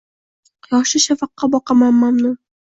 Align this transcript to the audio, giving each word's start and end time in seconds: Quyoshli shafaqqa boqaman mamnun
Quyoshli 0.67 1.01
shafaqqa 1.03 1.51
boqaman 1.57 1.95
mamnun 2.01 2.35